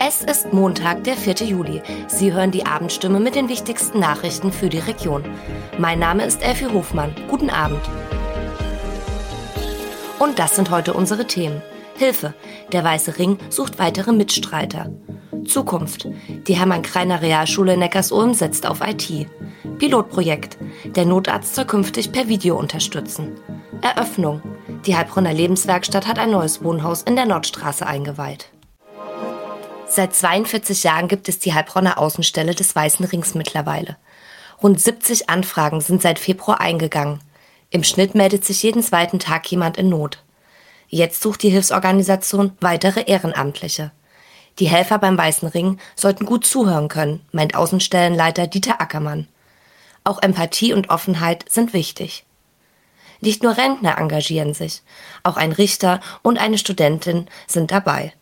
Es 0.00 0.22
ist 0.22 0.52
Montag, 0.52 1.02
der 1.02 1.16
4. 1.16 1.44
Juli. 1.44 1.82
Sie 2.06 2.32
hören 2.32 2.52
die 2.52 2.64
Abendstimme 2.64 3.18
mit 3.18 3.34
den 3.34 3.48
wichtigsten 3.48 3.98
Nachrichten 3.98 4.52
für 4.52 4.68
die 4.68 4.78
Region. 4.78 5.24
Mein 5.76 5.98
Name 5.98 6.24
ist 6.24 6.40
Elfie 6.40 6.68
Hofmann. 6.72 7.12
Guten 7.28 7.50
Abend. 7.50 7.80
Und 10.20 10.38
das 10.38 10.54
sind 10.54 10.70
heute 10.70 10.94
unsere 10.94 11.26
Themen. 11.26 11.60
Hilfe. 11.96 12.32
Der 12.70 12.84
Weiße 12.84 13.18
Ring 13.18 13.38
sucht 13.50 13.80
weitere 13.80 14.12
Mitstreiter. 14.12 14.92
Zukunft. 15.44 16.06
Die 16.46 16.54
Hermann-Kreiner 16.54 17.20
Realschule 17.20 17.76
Neckarsulm 17.76 18.34
setzt 18.34 18.66
auf 18.66 18.80
IT. 18.80 19.26
Pilotprojekt. 19.78 20.58
Der 20.94 21.06
Notarzt 21.06 21.56
soll 21.56 21.64
künftig 21.64 22.12
per 22.12 22.28
Video 22.28 22.56
unterstützen. 22.56 23.34
Eröffnung. 23.82 24.42
Die 24.86 24.96
Heilbronner 24.96 25.32
Lebenswerkstatt 25.32 26.06
hat 26.06 26.20
ein 26.20 26.30
neues 26.30 26.62
Wohnhaus 26.62 27.02
in 27.02 27.16
der 27.16 27.26
Nordstraße 27.26 27.84
eingeweiht. 27.84 28.52
Seit 29.90 30.14
42 30.14 30.84
Jahren 30.84 31.08
gibt 31.08 31.28
es 31.28 31.38
die 31.38 31.54
Heilbronner 31.54 31.98
Außenstelle 31.98 32.54
des 32.54 32.76
Weißen 32.76 33.06
Rings 33.06 33.34
mittlerweile. 33.34 33.96
Rund 34.62 34.80
70 34.80 35.30
Anfragen 35.30 35.80
sind 35.80 36.02
seit 36.02 36.18
Februar 36.18 36.60
eingegangen. 36.60 37.20
Im 37.70 37.84
Schnitt 37.84 38.14
meldet 38.14 38.44
sich 38.44 38.62
jeden 38.62 38.82
zweiten 38.82 39.18
Tag 39.18 39.50
jemand 39.50 39.78
in 39.78 39.88
Not. 39.88 40.22
Jetzt 40.88 41.22
sucht 41.22 41.42
die 41.42 41.50
Hilfsorganisation 41.50 42.52
weitere 42.60 43.02
Ehrenamtliche. 43.02 43.90
Die 44.58 44.68
Helfer 44.68 44.98
beim 44.98 45.16
Weißen 45.16 45.48
Ring 45.48 45.78
sollten 45.96 46.26
gut 46.26 46.44
zuhören 46.44 46.88
können, 46.88 47.24
meint 47.32 47.54
Außenstellenleiter 47.54 48.46
Dieter 48.46 48.80
Ackermann. 48.80 49.26
Auch 50.04 50.20
Empathie 50.22 50.74
und 50.74 50.90
Offenheit 50.90 51.44
sind 51.48 51.72
wichtig. 51.72 52.24
Nicht 53.20 53.42
nur 53.42 53.56
Rentner 53.56 53.98
engagieren 53.98 54.54
sich, 54.54 54.82
auch 55.22 55.36
ein 55.36 55.52
Richter 55.52 56.00
und 56.22 56.38
eine 56.38 56.58
Studentin 56.58 57.26
sind 57.46 57.70
dabei. 57.70 58.12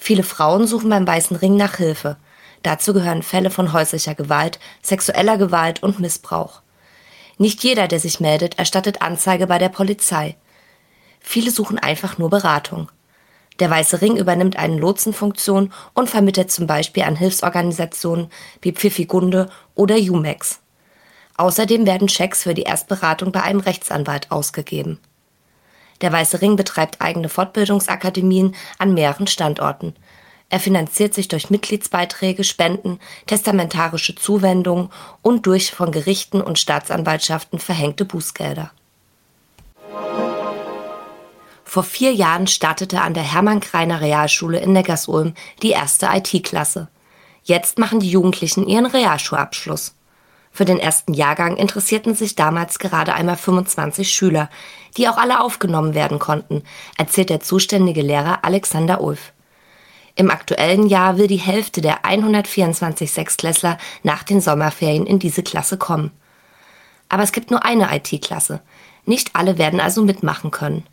Viele 0.00 0.22
Frauen 0.22 0.66
suchen 0.66 0.88
beim 0.88 1.06
Weißen 1.06 1.36
Ring 1.36 1.56
nach 1.56 1.76
Hilfe. 1.76 2.16
Dazu 2.62 2.94
gehören 2.94 3.22
Fälle 3.22 3.50
von 3.50 3.72
häuslicher 3.72 4.14
Gewalt, 4.14 4.58
sexueller 4.80 5.36
Gewalt 5.36 5.82
und 5.82 6.00
Missbrauch. 6.00 6.62
Nicht 7.36 7.62
jeder, 7.62 7.88
der 7.88 8.00
sich 8.00 8.20
meldet, 8.20 8.58
erstattet 8.58 9.02
Anzeige 9.02 9.46
bei 9.46 9.58
der 9.58 9.68
Polizei. 9.68 10.36
Viele 11.20 11.50
suchen 11.50 11.78
einfach 11.78 12.16
nur 12.16 12.30
Beratung. 12.30 12.90
Der 13.58 13.70
Weiße 13.70 14.00
Ring 14.00 14.16
übernimmt 14.16 14.56
eine 14.56 14.76
Lotsenfunktion 14.76 15.72
und 15.94 16.08
vermittelt 16.08 16.50
zum 16.50 16.66
Beispiel 16.66 17.02
an 17.02 17.16
Hilfsorganisationen 17.16 18.30
wie 18.62 18.72
Pfiffigunde 18.72 19.50
oder 19.74 19.96
Jumex. 19.96 20.60
Außerdem 21.36 21.86
werden 21.86 22.08
Schecks 22.08 22.44
für 22.44 22.54
die 22.54 22.62
Erstberatung 22.62 23.32
bei 23.32 23.42
einem 23.42 23.60
Rechtsanwalt 23.60 24.30
ausgegeben. 24.30 25.00
Der 26.00 26.12
Weiße 26.12 26.40
Ring 26.40 26.56
betreibt 26.56 27.00
eigene 27.00 27.28
Fortbildungsakademien 27.28 28.54
an 28.78 28.94
mehreren 28.94 29.26
Standorten. 29.26 29.94
Er 30.50 30.60
finanziert 30.60 31.12
sich 31.12 31.28
durch 31.28 31.50
Mitgliedsbeiträge, 31.50 32.42
Spenden, 32.42 33.00
testamentarische 33.26 34.14
Zuwendungen 34.14 34.90
und 35.20 35.46
durch 35.46 35.72
von 35.72 35.92
Gerichten 35.92 36.40
und 36.40 36.58
Staatsanwaltschaften 36.58 37.58
verhängte 37.58 38.04
Bußgelder. 38.04 38.70
Vor 41.64 41.82
vier 41.82 42.14
Jahren 42.14 42.46
startete 42.46 43.02
an 43.02 43.12
der 43.12 43.30
Hermann-Kreiner 43.30 44.00
Realschule 44.00 44.58
in 44.58 44.72
Neckarsulm 44.72 45.34
die 45.62 45.70
erste 45.70 46.06
IT-Klasse. 46.06 46.88
Jetzt 47.42 47.78
machen 47.78 48.00
die 48.00 48.10
Jugendlichen 48.10 48.66
ihren 48.66 48.86
Realschulabschluss. 48.86 49.94
Für 50.58 50.64
den 50.64 50.80
ersten 50.80 51.14
Jahrgang 51.14 51.56
interessierten 51.56 52.16
sich 52.16 52.34
damals 52.34 52.80
gerade 52.80 53.14
einmal 53.14 53.36
25 53.36 54.10
Schüler, 54.10 54.50
die 54.96 55.08
auch 55.08 55.16
alle 55.16 55.38
aufgenommen 55.38 55.94
werden 55.94 56.18
konnten, 56.18 56.64
erzählt 56.96 57.30
der 57.30 57.38
zuständige 57.38 58.02
Lehrer 58.02 58.44
Alexander 58.44 59.00
Ulf. 59.00 59.32
Im 60.16 60.32
aktuellen 60.32 60.88
Jahr 60.88 61.16
will 61.16 61.28
die 61.28 61.36
Hälfte 61.36 61.80
der 61.80 62.04
124 62.04 63.08
Sechsklässler 63.08 63.78
nach 64.02 64.24
den 64.24 64.40
Sommerferien 64.40 65.06
in 65.06 65.20
diese 65.20 65.44
Klasse 65.44 65.78
kommen. 65.78 66.10
Aber 67.08 67.22
es 67.22 67.30
gibt 67.30 67.52
nur 67.52 67.64
eine 67.64 67.94
IT-Klasse. 67.94 68.60
Nicht 69.04 69.36
alle 69.36 69.58
werden 69.58 69.78
also 69.78 70.02
mitmachen 70.02 70.50
können. 70.50 70.84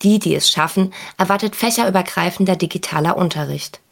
Die, 0.00 0.18
die 0.18 0.34
es 0.34 0.48
schaffen, 0.48 0.94
erwartet 1.18 1.54
fächerübergreifender 1.54 2.56
digitaler 2.56 3.18
Unterricht. 3.18 3.82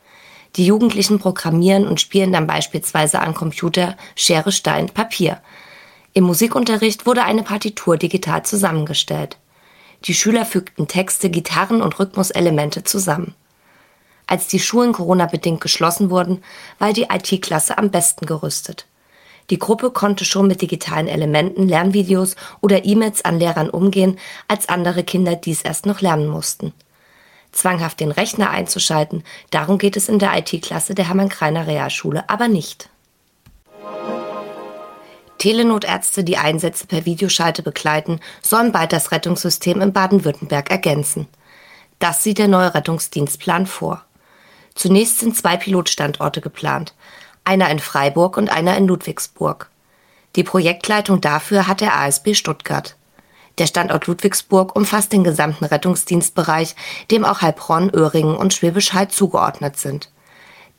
Die 0.58 0.66
Jugendlichen 0.66 1.20
programmieren 1.20 1.86
und 1.86 2.00
spielen 2.00 2.32
dann 2.32 2.48
beispielsweise 2.48 3.20
an 3.20 3.32
Computer 3.32 3.96
Schere, 4.16 4.50
Stein, 4.50 4.86
Papier. 4.86 5.40
Im 6.14 6.24
Musikunterricht 6.24 7.06
wurde 7.06 7.22
eine 7.22 7.44
Partitur 7.44 7.96
digital 7.96 8.44
zusammengestellt. 8.44 9.38
Die 10.04 10.14
Schüler 10.14 10.44
fügten 10.44 10.88
Texte, 10.88 11.30
Gitarren 11.30 11.80
und 11.80 12.00
Rhythmuselemente 12.00 12.82
zusammen. 12.82 13.36
Als 14.26 14.48
die 14.48 14.58
Schulen 14.58 14.92
Corona-bedingt 14.92 15.60
geschlossen 15.60 16.10
wurden, 16.10 16.42
war 16.80 16.92
die 16.92 17.06
IT-Klasse 17.08 17.78
am 17.78 17.90
besten 17.92 18.26
gerüstet. 18.26 18.88
Die 19.50 19.60
Gruppe 19.60 19.92
konnte 19.92 20.24
schon 20.24 20.48
mit 20.48 20.60
digitalen 20.60 21.06
Elementen, 21.06 21.68
Lernvideos 21.68 22.34
oder 22.60 22.84
E-Mails 22.84 23.24
an 23.24 23.38
Lehrern 23.38 23.70
umgehen, 23.70 24.18
als 24.48 24.68
andere 24.68 25.04
Kinder 25.04 25.36
dies 25.36 25.62
erst 25.62 25.86
noch 25.86 26.00
lernen 26.00 26.26
mussten 26.26 26.72
zwanghaft 27.58 28.00
den 28.00 28.10
Rechner 28.10 28.50
einzuschalten. 28.50 29.24
Darum 29.50 29.78
geht 29.78 29.96
es 29.96 30.08
in 30.08 30.18
der 30.18 30.36
IT-Klasse 30.38 30.94
der 30.94 31.08
Hermann-Kreiner 31.08 31.66
Realschule 31.66 32.28
aber 32.28 32.48
nicht. 32.48 32.88
Telenotärzte, 35.38 36.24
die 36.24 36.36
Einsätze 36.36 36.86
per 36.86 37.04
Videoschalte 37.04 37.62
begleiten, 37.62 38.20
sollen 38.42 38.72
bald 38.72 38.92
das 38.92 39.12
Rettungssystem 39.12 39.80
in 39.80 39.92
Baden-Württemberg 39.92 40.70
ergänzen. 40.70 41.28
Das 42.00 42.22
sieht 42.22 42.38
der 42.38 42.48
neue 42.48 42.74
Rettungsdienstplan 42.74 43.66
vor. 43.66 44.04
Zunächst 44.74 45.20
sind 45.20 45.36
zwei 45.36 45.56
Pilotstandorte 45.56 46.40
geplant, 46.40 46.94
einer 47.44 47.70
in 47.70 47.78
Freiburg 47.78 48.36
und 48.36 48.50
einer 48.50 48.76
in 48.76 48.86
Ludwigsburg. 48.86 49.70
Die 50.36 50.44
Projektleitung 50.44 51.20
dafür 51.20 51.66
hat 51.66 51.80
der 51.80 51.96
ASB 51.96 52.34
Stuttgart. 52.34 52.97
Der 53.58 53.66
Standort 53.66 54.06
Ludwigsburg 54.06 54.76
umfasst 54.76 55.12
den 55.12 55.24
gesamten 55.24 55.64
Rettungsdienstbereich, 55.64 56.76
dem 57.10 57.24
auch 57.24 57.42
Heilbronn, 57.42 57.90
Öhringen 57.90 58.36
und 58.36 58.54
Schwäbisch 58.54 58.92
Hall 58.92 59.08
zugeordnet 59.08 59.76
sind. 59.76 60.10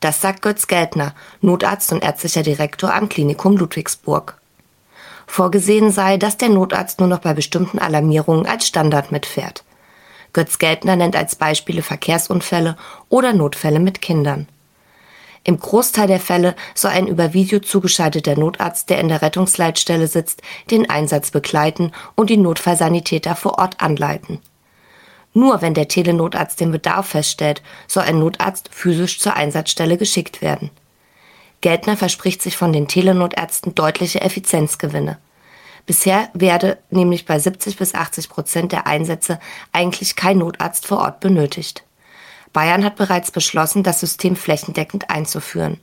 Das 0.00 0.22
sagt 0.22 0.40
Götz 0.40 0.66
Geltner, 0.66 1.14
Notarzt 1.42 1.92
und 1.92 2.02
ärztlicher 2.02 2.42
Direktor 2.42 2.94
am 2.94 3.10
Klinikum 3.10 3.58
Ludwigsburg. 3.58 4.40
Vorgesehen 5.26 5.92
sei, 5.92 6.16
dass 6.16 6.38
der 6.38 6.48
Notarzt 6.48 7.00
nur 7.00 7.08
noch 7.08 7.20
bei 7.20 7.34
bestimmten 7.34 7.78
Alarmierungen 7.78 8.46
als 8.46 8.66
Standard 8.66 9.12
mitfährt. 9.12 9.62
Götz 10.32 10.58
Geltner 10.58 10.96
nennt 10.96 11.16
als 11.16 11.36
Beispiele 11.36 11.82
Verkehrsunfälle 11.82 12.76
oder 13.10 13.34
Notfälle 13.34 13.78
mit 13.78 14.00
Kindern. 14.00 14.48
Im 15.42 15.58
Großteil 15.58 16.06
der 16.06 16.20
Fälle 16.20 16.54
soll 16.74 16.90
ein 16.90 17.06
über 17.06 17.32
Video 17.32 17.60
zugeschalteter 17.60 18.36
Notarzt, 18.36 18.90
der 18.90 19.00
in 19.00 19.08
der 19.08 19.22
Rettungsleitstelle 19.22 20.06
sitzt, 20.06 20.42
den 20.70 20.90
Einsatz 20.90 21.30
begleiten 21.30 21.92
und 22.14 22.28
die 22.28 22.36
Notfallsanitäter 22.36 23.34
vor 23.36 23.58
Ort 23.58 23.80
anleiten. 23.80 24.40
Nur 25.32 25.62
wenn 25.62 25.74
der 25.74 25.88
Telenotarzt 25.88 26.60
den 26.60 26.72
Bedarf 26.72 27.08
feststellt, 27.08 27.62
soll 27.86 28.02
ein 28.02 28.18
Notarzt 28.18 28.68
physisch 28.72 29.20
zur 29.20 29.34
Einsatzstelle 29.34 29.96
geschickt 29.96 30.42
werden. 30.42 30.70
Geldner 31.60 31.96
verspricht 31.96 32.42
sich 32.42 32.56
von 32.56 32.72
den 32.72 32.88
Telenotärzten 32.88 33.74
deutliche 33.74 34.20
Effizienzgewinne. 34.20 35.18
Bisher 35.86 36.28
werde 36.34 36.78
nämlich 36.90 37.26
bei 37.26 37.38
70 37.38 37.76
bis 37.76 37.94
80 37.94 38.28
Prozent 38.28 38.72
der 38.72 38.86
Einsätze 38.86 39.38
eigentlich 39.72 40.16
kein 40.16 40.38
Notarzt 40.38 40.86
vor 40.86 40.98
Ort 40.98 41.20
benötigt. 41.20 41.84
Bayern 42.52 42.84
hat 42.84 42.96
bereits 42.96 43.30
beschlossen, 43.30 43.82
das 43.82 44.00
System 44.00 44.36
flächendeckend 44.36 45.10
einzuführen. 45.10 45.78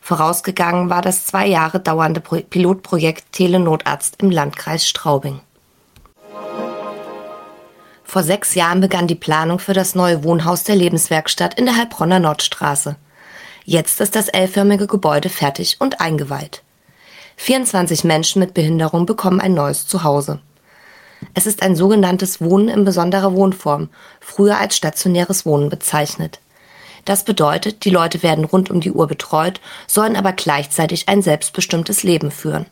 Vorausgegangen 0.00 0.90
war 0.90 1.02
das 1.02 1.26
zwei 1.26 1.46
Jahre 1.46 1.80
dauernde 1.80 2.20
Pilotprojekt 2.20 3.32
Telenotarzt 3.32 4.16
im 4.20 4.30
Landkreis 4.30 4.88
Straubing. 4.88 5.40
Vor 8.04 8.22
sechs 8.22 8.54
Jahren 8.54 8.80
begann 8.80 9.06
die 9.06 9.14
Planung 9.14 9.58
für 9.58 9.72
das 9.72 9.94
neue 9.94 10.22
Wohnhaus 10.22 10.64
der 10.64 10.76
Lebenswerkstatt 10.76 11.54
in 11.54 11.64
der 11.64 11.76
Heilbronner 11.76 12.18
Nordstraße. 12.18 12.96
Jetzt 13.64 14.00
ist 14.00 14.16
das 14.16 14.28
L-förmige 14.28 14.86
Gebäude 14.86 15.28
fertig 15.28 15.76
und 15.78 16.00
eingeweiht. 16.00 16.62
24 17.36 18.04
Menschen 18.04 18.40
mit 18.40 18.54
Behinderung 18.54 19.06
bekommen 19.06 19.40
ein 19.40 19.54
neues 19.54 19.86
Zuhause. 19.86 20.40
Es 21.34 21.46
ist 21.46 21.62
ein 21.62 21.76
sogenanntes 21.76 22.40
Wohnen 22.40 22.68
in 22.68 22.84
besonderer 22.84 23.32
Wohnform, 23.34 23.88
früher 24.20 24.58
als 24.58 24.76
stationäres 24.76 25.46
Wohnen 25.46 25.70
bezeichnet. 25.70 26.40
Das 27.04 27.24
bedeutet, 27.24 27.84
die 27.84 27.90
Leute 27.90 28.22
werden 28.22 28.44
rund 28.44 28.70
um 28.70 28.80
die 28.80 28.92
Uhr 28.92 29.06
betreut, 29.06 29.60
sollen 29.86 30.14
aber 30.14 30.32
gleichzeitig 30.32 31.08
ein 31.08 31.22
selbstbestimmtes 31.22 32.02
Leben 32.02 32.30
führen. 32.30 32.66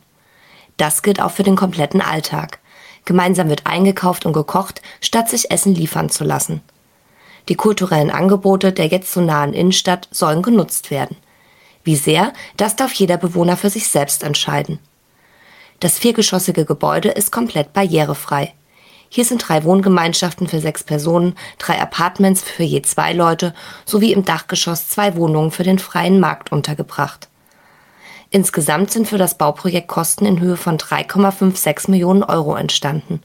Das 0.77 1.01
gilt 1.01 1.21
auch 1.21 1.31
für 1.31 1.43
den 1.43 1.55
kompletten 1.55 2.01
Alltag. 2.01 2.59
Gemeinsam 3.05 3.49
wird 3.49 3.65
eingekauft 3.65 4.25
und 4.25 4.33
gekocht, 4.33 4.81
statt 5.01 5.29
sich 5.29 5.51
Essen 5.51 5.75
liefern 5.75 6.09
zu 6.09 6.23
lassen. 6.23 6.61
Die 7.49 7.55
kulturellen 7.55 8.11
Angebote 8.11 8.71
der 8.71 8.87
jetzt 8.87 9.11
so 9.11 9.21
nahen 9.21 9.53
Innenstadt 9.53 10.07
sollen 10.11 10.43
genutzt 10.43 10.91
werden. 10.91 11.17
Wie 11.83 11.95
sehr, 11.95 12.31
das 12.57 12.75
darf 12.75 12.93
jeder 12.93 13.17
Bewohner 13.17 13.57
für 13.57 13.71
sich 13.71 13.87
selbst 13.87 14.23
entscheiden. 14.23 14.79
Das 15.81 15.97
viergeschossige 15.97 16.63
Gebäude 16.63 17.09
ist 17.09 17.31
komplett 17.31 17.73
barrierefrei. 17.73 18.53
Hier 19.09 19.25
sind 19.25 19.49
drei 19.49 19.63
Wohngemeinschaften 19.63 20.47
für 20.47 20.61
sechs 20.61 20.83
Personen, 20.83 21.33
drei 21.57 21.81
Apartments 21.81 22.43
für 22.43 22.61
je 22.61 22.83
zwei 22.83 23.13
Leute 23.13 23.55
sowie 23.83 24.13
im 24.13 24.23
Dachgeschoss 24.23 24.89
zwei 24.89 25.15
Wohnungen 25.15 25.49
für 25.49 25.63
den 25.63 25.79
freien 25.79 26.19
Markt 26.19 26.51
untergebracht. 26.51 27.29
Insgesamt 28.29 28.91
sind 28.91 29.07
für 29.07 29.17
das 29.17 29.39
Bauprojekt 29.39 29.87
Kosten 29.87 30.27
in 30.27 30.39
Höhe 30.39 30.55
von 30.55 30.77
3,56 30.77 31.89
Millionen 31.89 32.23
Euro 32.23 32.55
entstanden. 32.55 33.19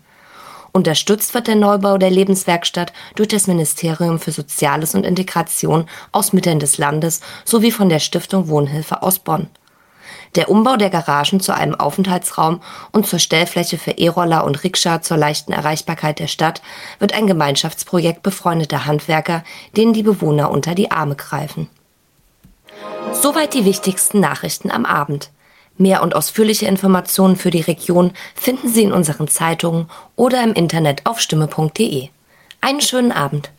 Unterstützt 0.73 1.35
wird 1.35 1.49
der 1.49 1.57
Neubau 1.57 1.99
der 1.99 2.11
Lebenswerkstatt 2.11 2.95
durch 3.17 3.29
das 3.29 3.49
Ministerium 3.49 4.19
für 4.19 4.33
Soziales 4.33 4.95
und 4.95 5.05
Integration 5.05 5.87
aus 6.11 6.33
Mitteln 6.33 6.59
des 6.59 6.79
Landes 6.79 7.21
sowie 7.45 7.71
von 7.71 7.91
der 7.91 7.99
Stiftung 7.99 8.49
Wohnhilfe 8.49 9.03
aus 9.03 9.19
Bonn. 9.19 9.51
Der 10.37 10.51
Umbau 10.51 10.77
der 10.77 10.91
Garagen 10.91 11.41
zu 11.41 11.55
einem 11.55 11.75
Aufenthaltsraum 11.75 12.61
und 12.93 13.07
zur 13.07 13.19
Stellfläche 13.19 13.79
für 13.79 13.93
E-Roller 13.93 14.45
und 14.45 14.63
Rikscha 14.65 15.01
zur 15.01 15.17
leichten 15.17 15.53
Erreichbarkeit 15.53 16.19
der 16.19 16.27
Stadt 16.27 16.61
wird 16.99 17.15
ein 17.15 17.27
Gemeinschaftsprojekt 17.27 18.23
befreundeter 18.23 18.85
Handwerker, 18.85 19.45
denen 19.77 19.95
die 19.95 20.03
Bewohner 20.03 20.51
unter 20.51 20.75
die 20.75 20.91
Arme 20.91 21.17
greifen. 21.17 21.69
Soweit 23.13 23.55
die 23.55 23.65
wichtigsten 23.65 24.21
Nachrichten 24.21 24.71
am 24.71 24.85
Abend. 24.85 25.31
Mehr 25.79 26.03
und 26.03 26.15
ausführliche 26.15 26.67
Informationen 26.67 27.37
für 27.37 27.51
die 27.51 27.63
Region 27.63 28.13
finden 28.35 28.69
Sie 28.69 28.83
in 28.83 28.93
unseren 28.93 29.29
Zeitungen 29.29 29.89
oder 30.17 30.43
im 30.43 30.53
Internet 30.53 31.07
auf 31.07 31.19
stimme.de. 31.19 32.09
Einen 32.61 32.81
schönen 32.83 33.13
Abend. 33.13 33.51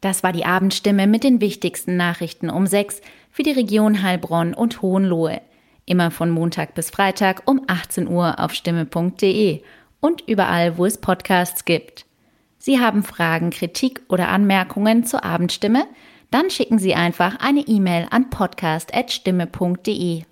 Das 0.00 0.24
war 0.24 0.32
die 0.32 0.44
Abendstimme 0.44 1.06
mit 1.06 1.22
den 1.22 1.40
wichtigsten 1.40 1.96
Nachrichten 1.96 2.50
um 2.50 2.66
sechs 2.66 3.00
für 3.30 3.42
die 3.44 3.52
Region 3.52 4.02
Heilbronn 4.02 4.54
und 4.54 4.82
Hohenlohe. 4.82 5.40
Immer 5.88 6.10
von 6.10 6.30
Montag 6.30 6.74
bis 6.74 6.90
Freitag 6.90 7.42
um 7.46 7.62
18 7.66 8.08
Uhr 8.08 8.38
auf 8.38 8.52
stimme.de 8.52 9.62
und 10.00 10.20
überall, 10.28 10.76
wo 10.76 10.84
es 10.84 10.98
Podcasts 10.98 11.64
gibt. 11.64 12.04
Sie 12.58 12.78
haben 12.78 13.02
Fragen, 13.02 13.48
Kritik 13.48 14.02
oder 14.10 14.28
Anmerkungen 14.28 15.04
zur 15.06 15.24
Abendstimme? 15.24 15.86
Dann 16.30 16.50
schicken 16.50 16.78
Sie 16.78 16.94
einfach 16.94 17.40
eine 17.40 17.60
E-Mail 17.60 18.06
an 18.10 18.28
podcast.stimme.de 18.28 20.24